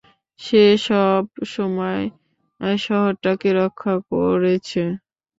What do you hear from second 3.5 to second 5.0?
রক্ষা করেছে।